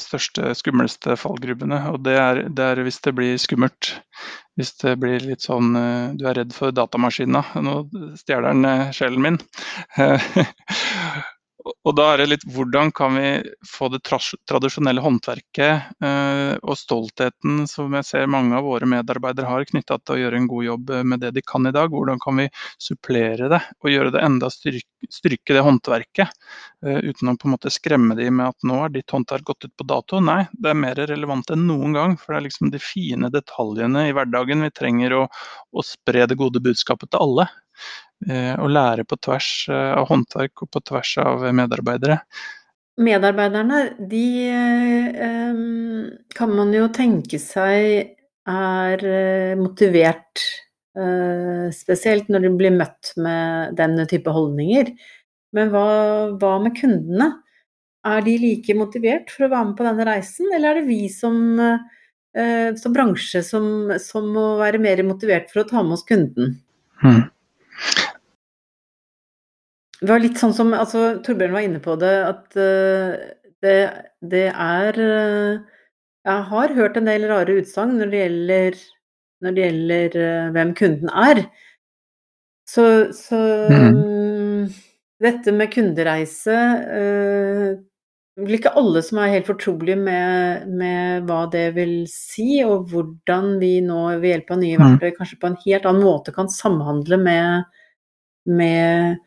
[0.00, 1.80] største skumleste fallgrubbene.
[1.94, 3.94] Og det er, det er, hvis det blir skummelt.
[4.60, 7.44] Hvis det blir litt sånn eh, du er redd for datamaskina.
[7.64, 7.76] Nå
[8.20, 9.42] stjeler den eh, sjelen min.
[11.60, 13.30] Og da er det litt hvordan kan vi
[13.68, 19.66] få det tradisjonelle håndverket eh, og stoltheten som jeg ser mange av våre medarbeidere har
[19.68, 22.20] knytta til å gjøre en god jobb eh, med det de kan i dag, hvordan
[22.22, 22.48] kan vi
[22.80, 26.36] supplere det og gjøre det enda styrke, styrke det håndverket?
[26.86, 29.68] Eh, uten å på en måte skremme de med at nå er ditt håndverk gått
[29.68, 30.20] ut på dato.
[30.24, 32.16] Nei, det er mer relevant enn noen gang.
[32.20, 36.40] For det er liksom de fine detaljene i hverdagen vi trenger å, å spre det
[36.40, 37.50] gode budskapet til alle.
[38.28, 42.18] Eh, å lære på tvers eh, av håndverk og på tvers av medarbeidere.
[43.00, 43.78] Medarbeiderne,
[44.10, 45.60] de eh,
[46.36, 48.16] kan man jo tenke seg
[48.50, 49.02] er
[49.60, 50.42] motivert,
[51.76, 54.88] spesielt når de blir møtt med denne type holdninger.
[55.54, 55.84] Men hva,
[56.40, 57.28] hva, med kundene?
[58.10, 61.04] Er de like motivert for å være med på denne reisen, eller er det vi
[61.14, 61.36] som,
[62.80, 66.56] som bransje som, som, må være mer motivert for å ta med oss kunden?
[67.04, 67.28] Hmm.
[70.00, 73.16] Det var litt sånn som altså, Torbjørn var inne på det, at uh,
[73.60, 73.76] det,
[74.24, 75.60] det, er uh,
[76.24, 78.80] Jeg har hørt en del rare utsagn når
[79.40, 81.44] når det gjelder uh, hvem kunden er.
[82.68, 82.84] Så,
[83.16, 84.66] så mm.
[85.20, 86.58] dette med kundereise
[88.40, 92.88] det er ikke alle som er helt fortrolige med, med, hva det vil si, og
[92.88, 94.84] hvordan vi nå ved hjelp av nye mm.
[94.84, 97.66] verktøy kanskje på en helt annen måte kan samhandle med
[98.48, 99.18] med,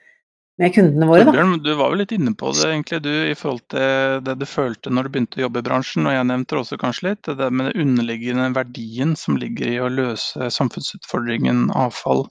[0.61, 1.25] med kundene våre.
[1.27, 1.33] Da.
[1.33, 4.47] Bjørn, du var jo litt inne på det egentlig, du, i forhold til det du
[4.49, 6.09] følte når du begynte å jobbe i bransjen.
[6.09, 9.91] Og jeg nevnte også kanskje litt det med den underliggende verdien som ligger i å
[9.91, 12.27] løse samfunnsutfordringen avfall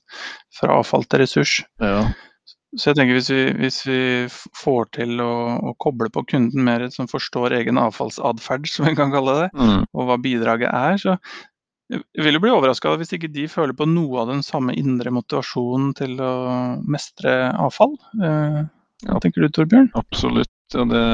[0.58, 1.58] fra avfall til ressurs.
[1.82, 2.06] Ja.
[2.80, 4.02] Så jeg tenker hvis vi, hvis vi
[4.56, 9.12] får til å, å, koble på kunden mer som forstår egen avfallsatferd, som vi kan
[9.12, 9.88] kalle det, mm.
[9.92, 11.18] og hva bidraget er, så
[11.92, 15.12] jeg vil jo bli overraska hvis ikke de føler på noe av den samme indre
[15.14, 16.32] motivasjonen til å
[16.88, 17.96] mestre avfall.
[18.22, 18.62] Eh,
[19.08, 19.92] hva tenker du Torbjørn?
[19.98, 20.50] Absolutt.
[20.78, 21.04] og det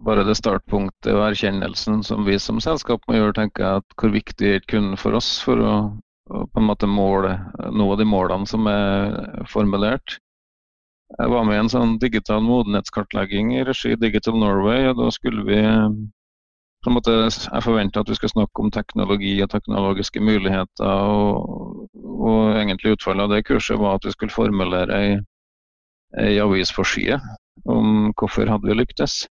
[0.00, 4.14] bare det startpunktet og erkjennelsen som vi som selskap må gjøre, tenker jeg at hvor
[4.14, 5.76] viktig er kunden for oss for å
[6.26, 10.18] og på en måte måle av de målene som er formulert.
[11.14, 14.88] Jeg var med i en sånn digital modenhetskartlegging i regi Digital Norway.
[14.90, 15.60] og da skulle vi
[16.84, 20.84] på en måte, Jeg forventer at vi skulle snakke om teknologi og teknologiske muligheter.
[20.86, 25.16] Og, og egentlig utfallet av det kurset var at vi skulle formulere ei,
[26.22, 27.18] ei avisforside
[27.66, 29.24] om hvorfor hadde vi lyktes.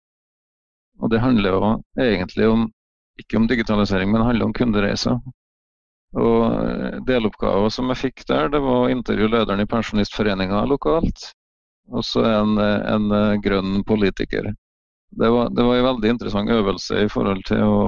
[1.02, 2.68] Og det handler jo egentlig om,
[3.20, 5.20] ikke om digitalisering, men det handler om kundereiser.
[6.14, 11.32] Og eh, Deloppgaven som jeg fikk der, det var å intervjue lederen i Pensjonistforeninga lokalt.
[11.92, 14.54] Og så en, en, eh, grønn politiker.
[15.20, 17.80] Det var, det var, en veldig interessant øvelse i forhold til å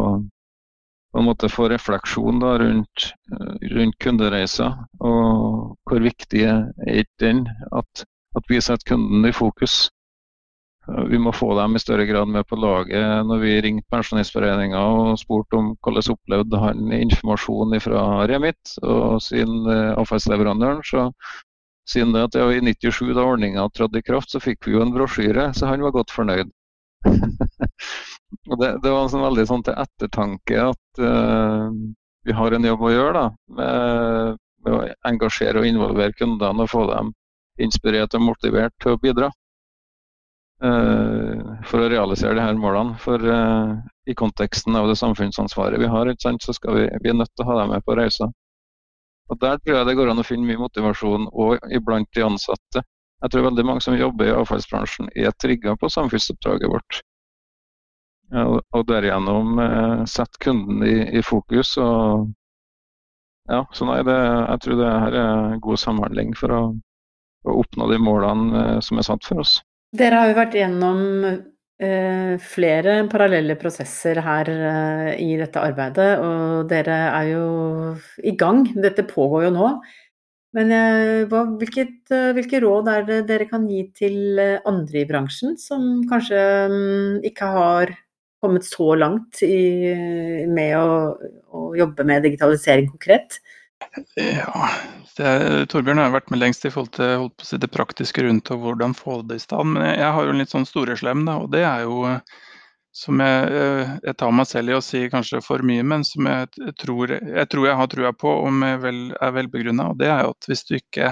[1.16, 4.74] på en måte få refleksjon da, rundt, eh, rundt kundereiser.
[5.00, 8.04] Og hvor viktig er ikke den at,
[8.36, 9.86] at vi setter kunden i fokus.
[11.10, 13.08] Vi må få dem i større grad med på laget.
[13.26, 19.64] Når vi ringte Pensjonistforeninga og spurte om hvordan opplevde han informasjon fra Remit og sin
[19.66, 21.08] avfallsleverandør, avfallsleverandøren, så
[21.90, 24.84] siden det at det i 97 da ordninga trådte i kraft, så fikk vi jo
[24.84, 26.54] en brosjyre, så han var godt fornøyd.
[28.60, 31.70] det, det, var sånn veldig sånn til ettertanke at uh,
[32.26, 33.26] vi har en jobb å gjøre da,
[33.60, 37.14] med, med å engasjere og involvere kundene og få dem
[37.62, 39.32] inspirert og motivert til å bidra.
[40.64, 42.96] Uh, for å realisere de her målene.
[43.04, 43.76] For uh,
[44.08, 47.50] i konteksten av det samfunnsansvaret vi har, så skal vi, vi er nødt til å
[47.52, 48.32] ha dem med på reisa.
[49.30, 52.84] Og Der tror jeg det går an å finne mye motivasjon òg iblant de ansatte.
[53.26, 57.00] Jeg tror veldig mange som jobber i avfallsbransjen er trigga på samfunnsoppdraget vårt.
[58.38, 61.74] Og derigjennom uh, sette kunden i, i, fokus.
[61.82, 62.28] og
[63.50, 66.62] ja, så nei, det, Jeg tror det her er god samhandling for å,
[67.50, 69.58] å oppnå de målene uh, som er satt for oss.
[69.96, 71.02] Dere har jo vært gjennom
[71.80, 77.46] eh, flere parallelle prosesser her eh, i dette arbeidet, og dere er jo
[78.24, 78.66] i gang.
[78.76, 79.70] Dette pågår jo nå.
[80.56, 85.02] Men eh, hva, hvilket, eh, hvilke råd er det dere kan gi til eh, andre
[85.02, 86.42] i bransjen som kanskje
[86.72, 87.92] um, ikke har
[88.44, 89.92] kommet så langt i,
[90.48, 91.16] med å,
[91.52, 93.40] å jobbe med digitalisering konkret?
[94.16, 94.70] Ja,
[95.18, 95.34] det,
[95.72, 98.52] Torbjørn har vært med lengst i forhold til holdt på å si, det praktiske rundt
[98.54, 99.76] og hvordan få det i stand.
[99.76, 102.06] Men jeg har jo en litt sånn storeslem, da, og det er jo
[102.96, 106.28] som jeg, eh, jeg, tar meg selv i å si kanskje for mye, men som
[106.30, 109.90] jeg tror jeg, tror jeg har trua på og vel, er velbegrunna.
[110.00, 111.12] Det er at hvis du ikke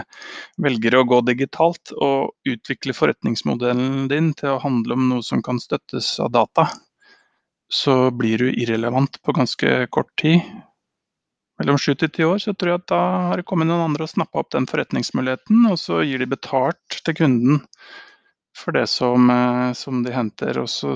[0.63, 5.59] velger å gå digitalt og utvikle forretningsmodellen din til å handle om noe som kan
[5.59, 6.69] støttes av data,
[7.73, 10.39] så blir du irrelevant på ganske kort tid
[11.59, 14.07] mellom sju til ti år, så tror jeg at da har det kommet noen andre
[14.07, 17.63] og snappa opp den forretningsmuligheten, og så gir de betalt til kunden
[18.57, 20.59] for det som, eh, som de henter.
[20.61, 20.95] Og så,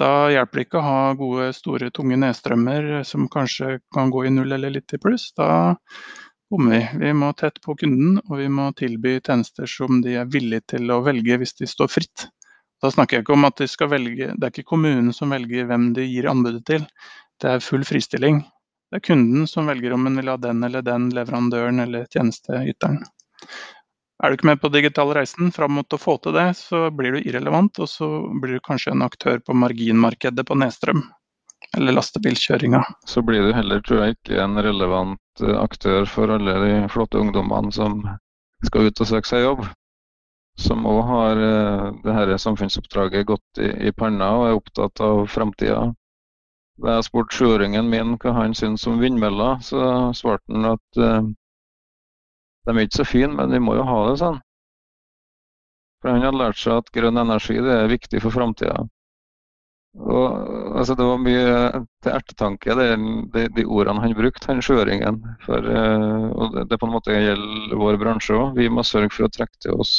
[0.00, 4.34] da hjelper det ikke å ha gode, store, tunge nedstrømmer som kanskje kan gå i
[4.34, 5.30] null eller litt i pluss.
[5.38, 5.74] Da
[6.50, 7.06] bommer vi.
[7.06, 10.90] Vi må tett på kunden, og vi må tilby tjenester som de er villige til
[10.90, 12.26] å velge hvis de står fritt.
[12.82, 15.70] Da snakker jeg ikke om at de skal velge, det er ikke kommunen som velger
[15.70, 16.82] hvem de gir anbudet til.
[17.40, 18.42] Det er full fristilling.
[18.92, 23.00] Det er kunden som velger om en vil ha den eller den leverandøren eller tjenesteyteren.
[24.24, 27.12] Er du ikke med på digital reisen fram mot å få til det, så blir
[27.12, 28.06] du irrelevant, og så
[28.40, 31.02] blir du kanskje en aktør på marginmarkedet på nedstrøm.
[31.76, 32.80] Eller lastebilkjøringa.
[33.04, 37.20] Så blir du heller, tror jeg, ikke en relevant eh, aktør for alle de flotte
[37.20, 38.00] ungdommene som
[38.64, 39.66] skal ut og søke seg jobb.
[40.56, 45.26] Som òg har eh, det her samfunnsoppdraget godt i, i panna og er opptatt av
[45.28, 45.90] framtida.
[46.80, 51.20] Da jeg spurte sjuåringen min hva han syntes om vindmøller, så svarte han at uh,
[52.64, 54.40] de er ikke så fine, men vi må jo ha det sånn.
[56.02, 58.84] For han hadde lært seg at grønn energi det er viktig for framtida.
[59.94, 62.88] Altså, det var mye til ertetanke, det,
[63.36, 65.20] de, de ordene han brukte, han skjøringen.
[65.44, 68.58] For, eh, og det, det, på en måte gjelder vår bransje òg.
[68.58, 69.94] Vi må sørge for å trekke til oss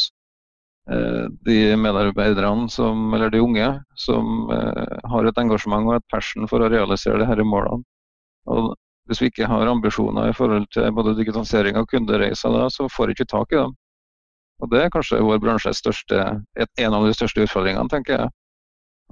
[0.89, 6.45] Eh, de medarbeiderne, som, eller de unge, som eh, har et engasjement og et passion
[6.47, 7.81] for å realisere disse målene.
[8.53, 8.75] Og
[9.05, 13.11] Hvis vi ikke har ambisjoner i forhold til både digitalisering og kundereiser, da, så får
[13.11, 13.75] vi ikke tak i dem.
[14.63, 16.21] Og Det er kanskje vår bransjes største,
[16.63, 18.29] en av de største utfordringene, tenker jeg.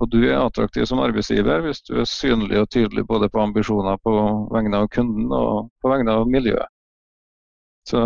[0.01, 3.99] Og Du er attraktiv som arbeidsgiver hvis du er synlig og tydelig både på ambisjoner
[4.01, 4.13] på
[4.55, 6.71] vegne av kunden og på vegne av miljøet.
[7.85, 8.01] Så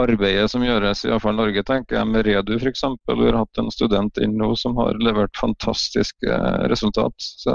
[0.00, 2.82] arbeidet som gjøres i fall Norge, tenker jeg, med Redu f.eks.
[3.06, 6.40] Vi har hatt en student inn nå som har levert fantastiske
[6.72, 7.14] resultat.
[7.18, 7.54] Så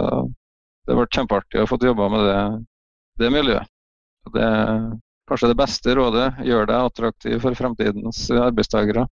[0.85, 2.41] det har vært kjempeartig å få jobba med det,
[3.19, 3.67] det miljøet.
[4.31, 4.85] Det er
[5.29, 6.27] kanskje det beste rådet.
[6.45, 9.07] Gjør deg attraktiv for fremtidens arbeidstakere.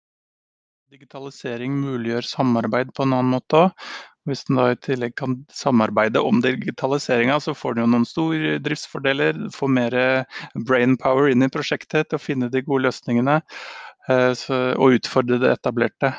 [0.94, 3.88] Digitalisering muliggjør samarbeid på en annen måte òg.
[4.26, 9.38] Hvis en i tillegg kan samarbeide om digitaliseringa, så får en jo noen store driftsfordeler.
[9.54, 9.98] Får mer
[10.66, 13.38] brainpower inn i prosjektet til å finne de gode løsningene.
[14.06, 14.42] Eh,
[14.78, 16.12] og utfordre det etablerte.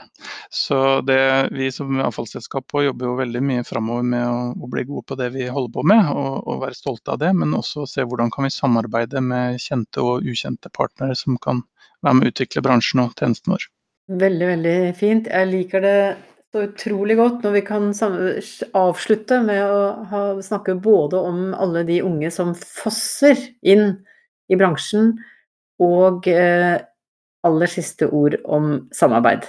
[0.51, 5.07] Så det, Vi som avfallsselskap jobber jo veldig mye framover med å, å, bli gode
[5.07, 7.31] på det vi holder på med, og, og, være stolte av det.
[7.39, 11.63] Men også se hvordan kan vi samarbeide med kjente og ukjente partnere som kan
[12.03, 13.69] være med å utvikle bransjen og tjenesten vår.
[14.23, 15.31] Veldig, veldig fint.
[15.31, 16.01] Jeg liker det
[16.55, 17.89] så utrolig godt når vi kan
[18.79, 19.81] avslutte med å
[20.11, 23.89] ha, snakke både om alle de unge som fosser inn
[24.47, 25.17] i bransjen,
[25.83, 26.79] og eh,
[27.47, 29.47] aller siste ord om samarbeid.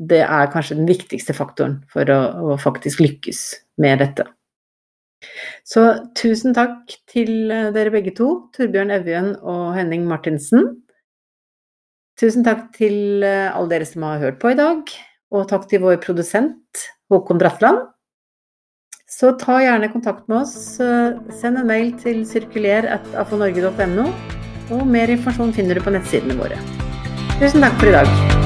[0.00, 2.20] Det er kanskje den viktigste faktoren for å,
[2.54, 3.42] å faktisk lykkes
[3.82, 4.24] med dette.
[5.68, 5.82] Så
[6.16, 10.80] tusen takk til eh, dere begge to, Torbjørn Evjen og Henning Martinsen.
[12.20, 14.88] Tusen takk til eh, alle dere som har hørt på i dag.
[15.30, 17.84] Og takk til vår produsent Håkon Bratland.
[19.10, 20.54] Så ta gjerne kontakt med oss.
[20.78, 24.06] Send en mail til sirkuler.afonorge.no,
[24.70, 26.79] og mer informasjon finner du på nettsidene våre.
[27.40, 28.39] Tusen takk for i dag.